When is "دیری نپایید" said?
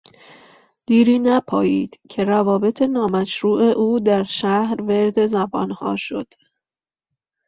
0.85-1.99